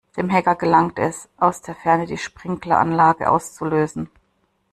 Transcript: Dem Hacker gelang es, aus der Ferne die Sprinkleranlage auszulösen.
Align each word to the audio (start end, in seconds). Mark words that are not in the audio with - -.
Dem 0.17 0.31
Hacker 0.31 0.55
gelang 0.55 0.93
es, 0.95 1.29
aus 1.37 1.61
der 1.61 1.75
Ferne 1.75 2.07
die 2.07 2.17
Sprinkleranlage 2.17 3.29
auszulösen. 3.29 4.09